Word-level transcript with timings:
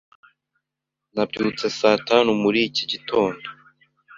Nabyutse 1.13 1.65
saa 1.77 1.97
tanu 2.09 2.29
muri 2.43 2.59
iki 2.69 2.83
gitondo. 2.91 3.45